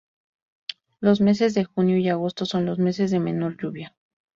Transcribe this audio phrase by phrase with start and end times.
[0.99, 3.95] Los meses de junio y agosto son los meses de menor lluvia.